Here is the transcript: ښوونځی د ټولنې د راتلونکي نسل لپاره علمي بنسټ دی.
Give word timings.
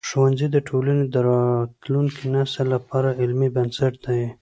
ښوونځی 0.07 0.47
د 0.51 0.57
ټولنې 0.67 1.03
د 1.13 1.15
راتلونکي 1.29 2.23
نسل 2.35 2.65
لپاره 2.75 3.09
علمي 3.21 3.49
بنسټ 3.55 3.93
دی. 4.05 4.21